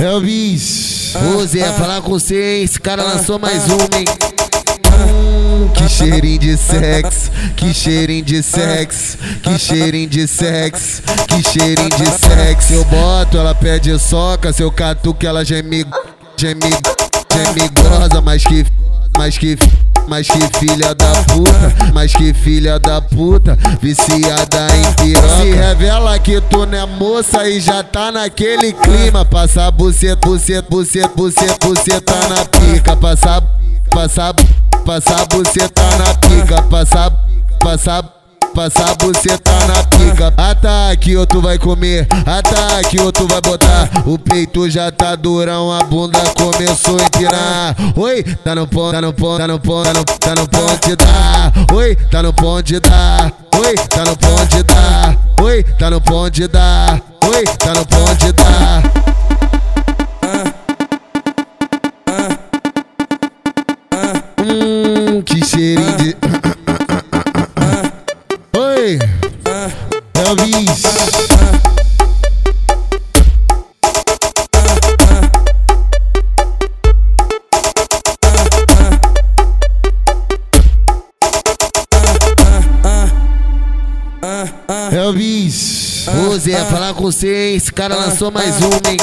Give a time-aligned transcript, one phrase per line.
[0.00, 2.62] Elvis, ô Zé, falar com você?
[2.62, 4.06] Esse cara lançou mais uma, hein?
[5.74, 12.06] Que cheirinho de sexo, que cheirinho de sexo, que cheirinho de sexo, que cheirinho de
[12.06, 12.72] sexo.
[12.72, 15.84] Eu boto, ela pede soca, seu catuque, ela geme,
[16.38, 16.70] geme,
[17.30, 18.64] geme goza, mas que,
[19.18, 19.58] mas que
[20.06, 25.28] mas que filha da puta, mas que filha da puta, viciada em piroca.
[25.28, 29.24] Se revela que tu não é moça e já tá naquele clima.
[29.24, 32.96] Passar buceta, buceta, buceta, buceta, buceta na pica.
[32.96, 33.42] Passar,
[33.90, 34.34] passar,
[34.84, 36.62] passar buceta na pica.
[36.62, 37.10] Passar,
[38.54, 40.34] passar Passar buceta na pica.
[40.36, 42.06] Ataque, outro vai comer.
[42.26, 43.88] Ataque, outro vai botar.
[44.04, 47.76] O peito já tá durão, a bunda começou a empinar.
[47.96, 50.96] Oi, tá no ponto, tá no ponto, tá no ponto, tá no, tá no ponto
[50.96, 51.52] tá.
[51.74, 53.32] Oi, tá no ponto da.
[53.58, 55.16] Oi, tá no ponto da.
[55.42, 57.00] Oi, tá no ponto da.
[57.26, 58.44] Oi, tá no ponto da.
[58.44, 58.63] Hum,
[68.84, 70.82] Elvis.
[84.92, 87.54] Elvis, ô Zé, falar com você?
[87.56, 88.98] Esse cara lançou mais uma, hein?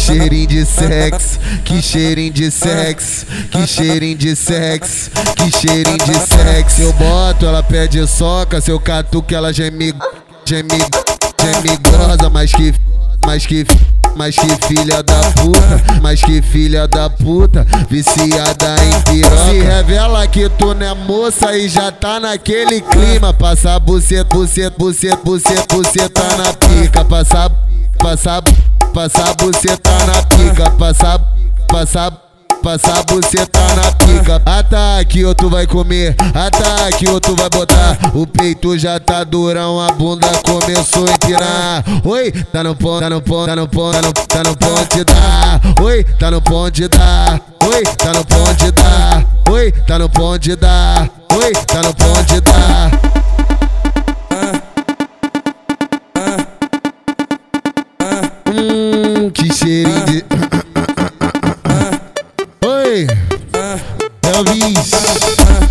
[0.00, 6.80] Cheirinho de sexo, que cheirinho de sexo, que cheirinho de sexo, que cheirinho de sexo.
[6.80, 9.94] Eu boto, ela pede soca, seu catuque, ela geme,
[10.44, 10.68] geme,
[11.38, 12.74] geme goza, mas que,
[13.26, 13.66] mas que,
[14.16, 19.36] mas que filha da puta, mas que filha da puta, viciada em piroca.
[19.44, 23.32] Se revela que tu não é moça e já tá naquele clima.
[23.34, 27.04] Passar buceta, buceta, buceta, buceta, buceta na pica.
[27.04, 27.50] Passar,
[27.98, 28.42] passar,
[28.92, 30.70] passar buceta na pica.
[30.72, 31.20] Passar,
[31.68, 32.12] passar,
[32.62, 34.42] passar buceta na pica.
[34.44, 36.14] Ataque, outro vai comer.
[36.34, 37.98] Ataque, outro vai botar.
[38.14, 41.84] O peito já tá durão, a bunda começou a empinar.
[42.04, 45.04] Oi, tá no ponto, tá no ponto, tá no ponto, tá no, tá no ponto
[45.04, 45.82] da.
[45.82, 47.40] Oi, tá no ponto da.
[47.66, 49.24] Oi, tá no ponto da.
[49.50, 51.08] Oi, tá no ponto da.
[51.32, 53.09] Oi, tá no ponto da.
[59.70, 59.86] Oi,
[63.54, 63.78] ah.
[64.26, 64.90] Elvis.
[65.38, 65.69] Ah.